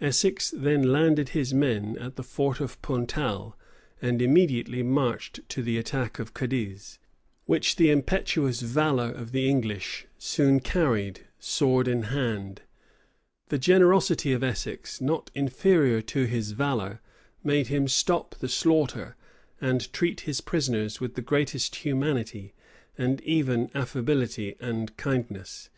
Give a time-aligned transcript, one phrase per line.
[0.00, 3.58] Essex then landed his men at the fort of Puntal,
[4.00, 6.98] and immediately marched to the attack of Cadiz,
[7.44, 12.62] which the impetuous valor of the English soon carried sword in hand.
[13.50, 17.02] The generosity of Essex, not inferior to his valor,
[17.44, 19.14] made him stop the slaughter,
[19.60, 22.54] and treat his prisoners with the greatest humanity,
[22.96, 25.68] and even affability and kindness.